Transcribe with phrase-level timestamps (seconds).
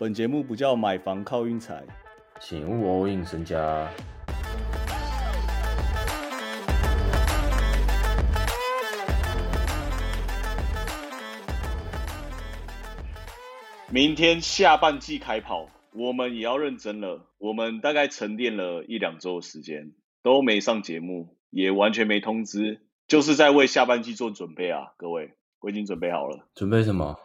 [0.00, 1.82] 本节目不叫买房靠运财，
[2.38, 3.90] 请勿 all in 身家。
[13.90, 17.26] 明天下半季开跑，我们也要认真了。
[17.38, 19.90] 我们大概沉淀了一两周的时间，
[20.22, 24.92] 都没上节目，也完全没通知，就是在为下半季做准备啊！
[24.96, 27.16] 各位，我已经准备好了，准备什么？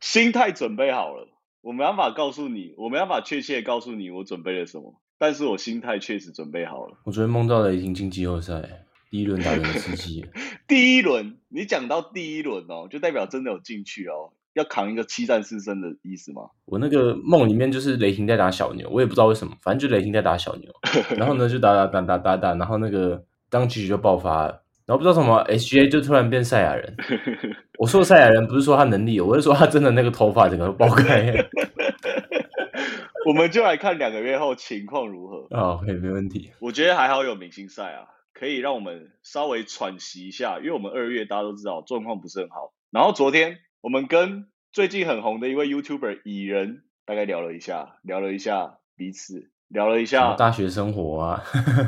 [0.00, 1.26] 心态准备好了。
[1.62, 6.98] 我没办法告诉你，我没办法确切地告诉你我准备了什么，但是我心态确实准备好了。
[7.04, 10.26] 我昨天梦到雷霆进季后赛，第一轮打赢吃鸡。
[10.66, 16.42] 第一轮，你讲到第一轮哦，就代表真的有进去哦，要扛一个七战四胜的意思吗？
[16.64, 20.68] 我那个梦里面就是雷霆在打小牛，我也不知道为什么，反正就雷霆在打小牛，
[21.16, 24.61] 然后呢就打打打打打打，然后那个当局就爆发了。
[24.92, 26.94] 然后不知道什么，SGA 就突然变赛亚人。
[27.80, 31.32] 我说的赛亚人不是说他能力，我是说他真的那个头发整个爆开。
[33.24, 35.46] 我们就来看两个月后情况如何。
[35.48, 36.50] 哦，可以，没问题。
[36.60, 42.74] 我觉得还好有明星赛啊，可以让我们稍微喘息一下，因为我们二月大家都知道状况不是很好。
[42.90, 49.50] 然后昨天我们跟最近很红的一位 YouTuber 蚁人大概聊了一下，聊了一下彼此。
[49.72, 51.42] 聊了一下大学生活啊，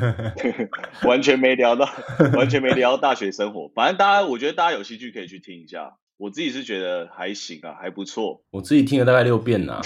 [1.05, 1.87] 完全没聊到，
[2.33, 3.69] 完全没聊到大学生活。
[3.75, 5.97] 反正大家，我觉得大家有兴趣可以去听一下。
[6.17, 8.43] 我自己是觉得还行啊，还不错。
[8.51, 9.81] 我自己听了大概六遍呢。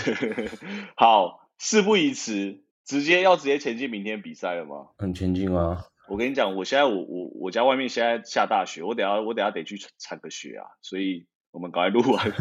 [0.95, 4.87] 好，事不宜迟，直接要直接前进明天比赛了吗？
[4.97, 5.85] 很前进啊！
[6.07, 11.25] 我跟你讲，我现在我我我家外面现在下大雪，我等下我等下得去铲个雪啊，所以。
[11.51, 12.31] 我们赶快录完，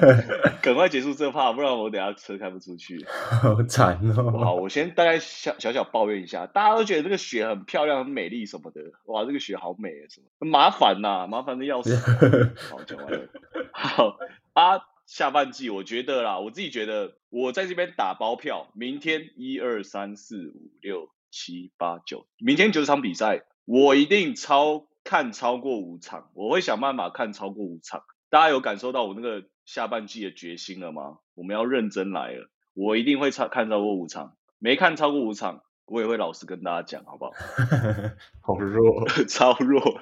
[0.60, 3.02] 赶快结束这趴，不然我等下车开不出去。
[3.42, 4.30] 好惨哦！
[4.38, 8.82] 好，我先大概小小小抱怨一下，大家都觉得这个雪很漂亮、很美丽什么的。
[9.06, 11.96] 哇，这个雪好美啊，什么麻烦呐，麻烦的要死。
[12.70, 13.28] 好，讲完了。
[13.72, 14.18] 好
[14.52, 28.02] 啊，下半季我觉得啦，我自己觉得，我在这边打包票，明天一二三四五六七八九，明天九场比赛，我一定超看超过五场，我会想办法看超过五场。
[28.30, 31.18] 大家有感受到我那个下半季的决心了吗？
[31.34, 37.32] 我们要认真来了，我一定会超看超过五场，没看超过五场，我也会老实跟大家讲，好不好？
[38.42, 40.00] 好弱， 超弱。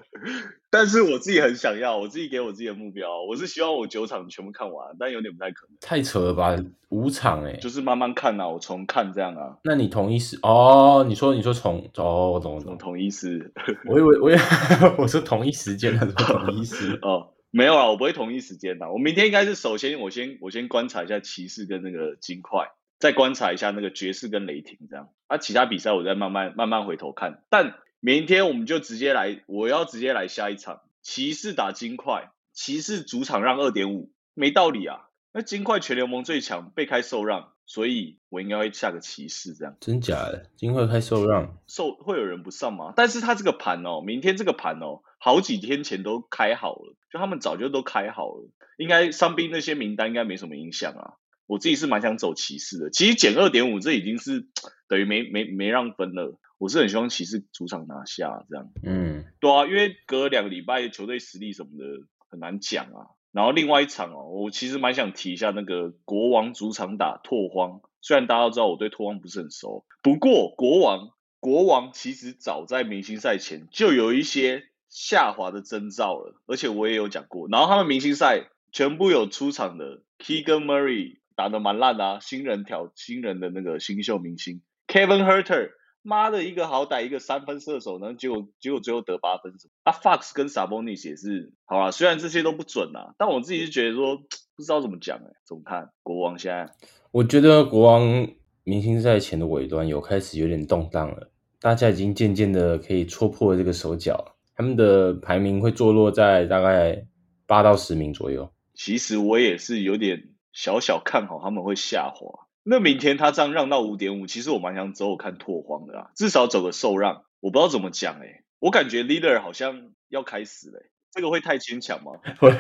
[0.71, 5.77] 但是我自己很想要，我自己给我自己的目标，我是希望我九场全部看完，但有点不太可能。
[5.81, 6.57] 太扯了吧，
[6.89, 9.57] 五场哎，就是慢慢看啊，我重看这样啊。
[9.63, 11.05] 那你同意是哦？
[11.07, 13.53] 你说你说重哦，我懂我懂，同意是。
[13.89, 14.41] 我以为我以为
[14.99, 17.33] 我说同一时间，他说同一时哦。
[17.57, 18.93] 没有啊，我不会同一时间的。
[18.93, 22.69] 我明天应该是首先我先我先观察一下骑士跟那个金块，
[22.99, 25.09] 再观察一下那个爵士跟雷霆这样。
[25.27, 27.43] 啊，其他比赛我再慢慢慢慢回头看。
[27.49, 35.09] 但明天我们就直接来，我要直接来下一场骑士打金块，骑士主场让二点五，没道理啊。
[35.33, 37.55] 那金块全联盟最强，被开受让。
[37.67, 40.51] 所以我应该会下个骑士这样，真假的？
[40.57, 42.93] 金会开受让，受会有人不上吗？
[42.97, 51.15] 但是他这个盘哦，明天这个盘哦，好几天前都开好了，就他们早就都开好了，应该伤兵那些名单应该没什么影响啊。
[51.47, 54.47] 我自己是蛮想走骑士的，其实减二点五这已经是
[54.89, 56.39] 等于没没没让分了。
[56.59, 61.85] 我是很希望骑士主场拿下这样，嗯，对啊，因为隔两个礼拜球队实力什么的
[62.31, 63.13] 很难讲啊。
[63.37, 67.83] 然后另外一场哦，我其实蛮想提一下那个国王主场打拓荒。
[68.01, 77.47] 虽然大家都知道我对拓荒不是很熟，不过国王国王其实早在明星赛前就有一些下滑的征兆了，而且我也有讲过。
[77.51, 85.73] 然后他们明星赛全部有出场的，Keegan Murray 打的蛮烂的啊，新人挑新人的那个新秀明星 Kevin Herter。
[86.07, 89.53] 妈的，一个好歹一个三分射手，然后结果结果最后得八分，
[89.83, 94.17] 啊，Fox 跟 Sabonis 也是，好啦，虽然这些都不准啊，但我自己是觉得说，
[94.57, 96.73] 不知道怎么讲哎，怎么看国王现在？
[97.11, 98.29] 我觉得国王
[98.63, 101.31] 明星赛前的尾端有开始有点动荡了，
[101.61, 107.05] 大家已经渐渐的可以戳破这个手脚，他们的排名会坐落在大概
[107.47, 108.49] 八到十名左右。
[108.75, 112.46] 其实我也是有点小小看好他们会下滑。
[112.69, 117.23] 那明天他这样让到五点五，其实我蛮想走我看拓荒的啊，至少走个受让。
[117.39, 120.83] 我不知道怎么讲哎，我感觉 leader 好像要开始了，
[121.13, 122.13] 这个会太牵强吗？
[122.41, 122.51] 会。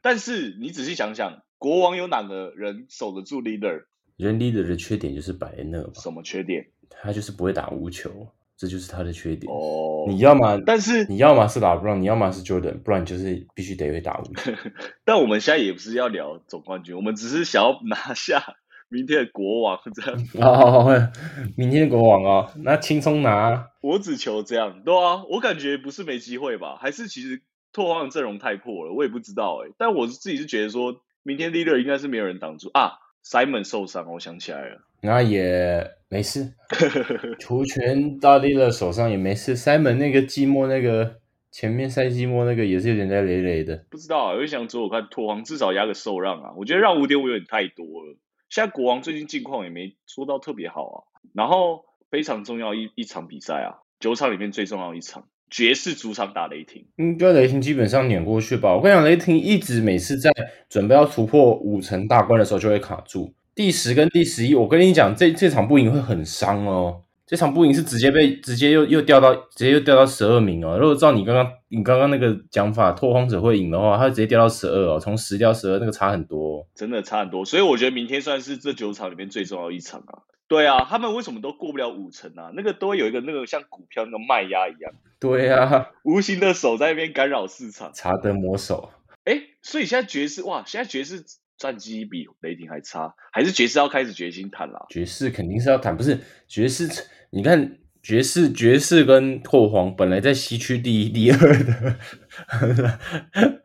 [0.00, 3.84] 但是你仔细想想，国王有哪个人守得住 leader？
[4.16, 6.68] 人 leader 的缺点就是摆那什么缺点？
[6.88, 9.52] 他就是不会打无球，这就是他的缺点。
[9.52, 10.06] 哦。
[10.08, 14.52] 你要么，但是你要么是打不让，你要么是 Jordan，不然就是必须得会打无球。
[15.04, 18.56] 但我们现在也不是要聊总冠军，我们只是想要拿下。
[18.92, 21.10] 明天的国王这样 哦，
[21.56, 23.70] 明天的国王哦，那轻松拿。
[23.80, 26.76] 我只求这样，对啊，我感觉不是没机会吧？
[26.78, 27.40] 还是其实
[27.72, 29.72] 拓荒的阵容太破了，我也不知道哎。
[29.78, 32.92] 但我自己是觉得说，明天 leader 应该是没有人挡住啊。
[33.24, 34.80] Simon 受伤，我想起来了。
[35.00, 36.54] 那也没事，
[37.38, 39.56] 球权到 l i 手上也没事。
[39.56, 41.18] Simon 那个寂寞那个
[41.52, 43.84] 前面赛季末那个也是有点在累累的。
[43.90, 46.52] 不知道啊，我就想左我看拓荒至少压个受让啊。
[46.56, 48.16] 我觉得让五点五有点太多了。
[48.52, 50.96] 现在国王最近近况也没说到特别好啊。
[51.32, 56.84] 然后非常重要一一场比赛啊，九场里面最重要一场，爵士主场打雷霆。
[56.98, 58.74] 嗯，对雷霆基本上碾过去吧。
[58.74, 60.30] 我跟你讲，雷霆一直每次在
[60.68, 63.32] 准备要突破五成大关的时候就会卡住。
[63.54, 67.04] 第十跟第十一，我跟你讲，这这场不赢会很伤哦。
[67.24, 70.76] 这场不赢是直接被直接又又掉到直接又掉到十二名哦。
[70.78, 77.44] 如果照你刚刚你刚刚那个讲法，拓荒者会赢的话，他直接掉到十二哦，从十掉十二，那个差很多，真的差很多。
[77.44, 80.22] 所以我觉得明天算是这九场里面最重要一场啊。
[80.48, 82.50] 对啊，他们为什么都过不了五成啊？
[82.54, 84.92] 那个都有一个那个像股票那个卖压一样。
[85.18, 87.92] 对啊，无形的手在那边干扰市场。
[87.94, 88.90] 查德魔手。
[89.24, 91.24] 哎，所以现在爵士哇，现在爵士。
[91.62, 94.84] 战绩比雷霆还差，还是爵士要开始决心谈了？
[94.90, 96.18] 爵士肯定是要谈，不是
[96.48, 96.88] 爵士？
[97.30, 102.88] 你看爵士，爵士跟拓荒本来在西区第一、第二的，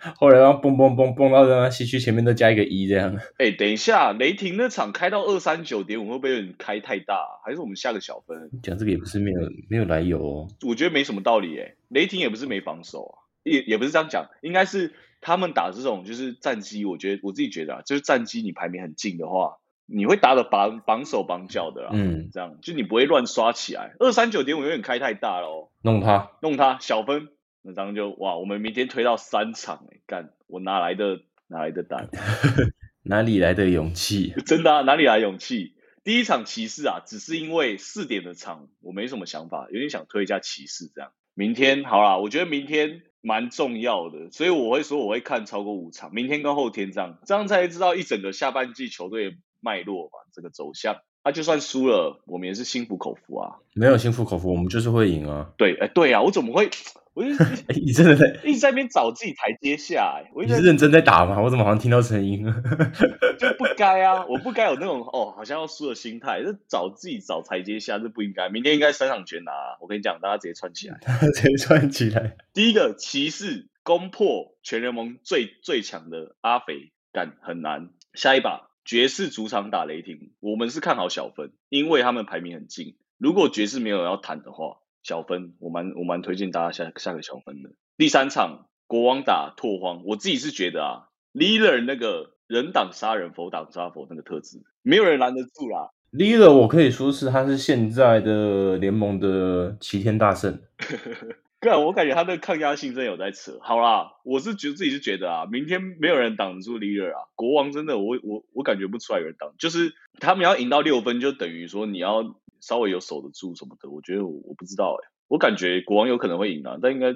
[0.15, 3.17] 后来让蹦蹦蹦蹦到让西区前面都加一个一这样。
[3.39, 7.17] 哎，等一下，雷霆那场开到二三九点五，会不会有点开太大？
[7.43, 8.37] 还是我们下个小分？
[8.61, 10.47] 讲这个也不是没有没有来由哦。
[10.67, 14.93] 我觉得没什么道理哎，雷霆也不是没防守啊，也也不是这样讲，应该是。
[15.21, 23.95] 他们打这种就是战机，我觉得我自己觉得啊，就是战机，你排名很近的话，你会打的绑绑手绑脚的啦，嗯，这样就你不会乱刷起来。
[23.99, 27.29] 二三九点五有点开太大了哦，弄他，弄他小分，
[27.61, 32.09] 那这样就哇，我们明天推到三场哎，干我哪来的哪来的胆？
[33.03, 34.33] 哪里来的勇气？
[34.45, 35.73] 真的啊，哪里来勇气？
[36.03, 41.11] 第一场骑士啊，只是因为四点的场，我没什么想法，有点想推一下骑士这样。
[41.33, 43.01] 明天好啦，我觉得明天。
[43.27, 50.95] 蛮重要的，所以我会说我会看超过五场，明天跟后天这样，这样才知道一整个下半季球队脉络吧，这个走向。
[51.25, 53.59] 他就算输了，我们也是心服口服啊。
[53.73, 55.51] 没有心服口服，我们就是会赢啊。
[55.57, 56.69] 对，哎，对啊，我怎么会？
[57.17, 57.29] 我就
[57.83, 61.41] 你真的在一直在那边找自己台阶下，哎，你是认真在打吗？
[61.41, 62.53] 我怎么好像听到声音了？
[63.39, 68.49] 就不该啊，我不该有那种哦，好像要输的心态，是找自己找台阶下，这不应该。
[68.49, 70.99] 明天应该三场全拿，我跟你讲，大家直接串起来，
[71.33, 72.37] 直接串起来。
[72.53, 77.89] 第一个骑士攻破全联盟最最强的阿肥，干很难。
[78.13, 82.95] 下一把爵士主场打雷霆，我们是看好小分，因为他们排名很近。
[83.17, 84.77] 如果爵士没有要谈的话。
[85.07, 87.69] 小分，我蛮我蛮推荐大家下下个小分的。
[87.97, 95.91] 第三场国王打拓荒，我自己是觉得啊，Leader 那个人挡杀人，佛挡杀佛那个特质，没有人拦得住啦。
[96.11, 100.59] Leader 我可以说是他是现在的联盟的齐天大圣。
[101.61, 103.57] 哥，我感觉他的抗压性真有在扯。
[103.61, 107.29] 好啦，我是觉得自己是觉得啊，明天没有人挡得住 Leader 啊。
[107.35, 112.35] 国王真的，我我我感觉不出来有人挡，就是他们要赢到六分，就等于说你要。
[112.61, 117.13] 稍微有守得住什么的，我觉得我我不知道哎，我感觉国王有可能会赢啊，但应该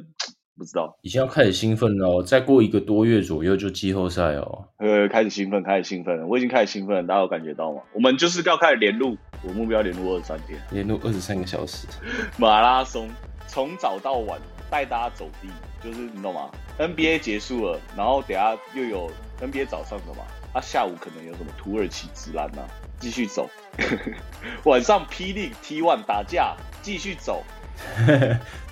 [0.58, 0.98] 不知道。
[1.02, 4.68] 已经要开始兴奋了，再过一个多月左右就季后赛哦。
[4.78, 7.82] 呃，开始兴奋，开始兴奋了，我已经开始兴奋了，大家有感觉到吗？
[7.94, 11.88] 我们就是要开始连录，我目标连录二十三天，连录二十三个小时，
[12.38, 13.10] 马拉松
[13.48, 14.40] 从早到晚
[14.70, 15.48] 带大家走地，
[15.84, 19.10] 就是你懂吗？NBA 结束了，然后等下又有
[19.42, 20.24] NBA 早上的嘛，
[20.54, 22.62] 啊下午可能有什么土耳其直男呐。
[23.02, 23.50] 继续走，
[24.64, 27.44] 晚上霹雳 T One 打架，继续走。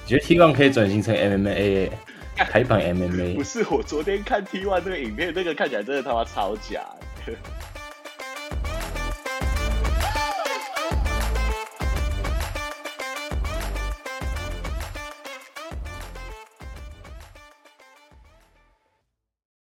[0.06, 1.90] 觉得 T One 可以转型成 MMA，
[2.38, 3.36] 台版 MMA。
[3.38, 6.82] 不是，我昨天看 T One 那个影片，那个看起来真的他妈超假。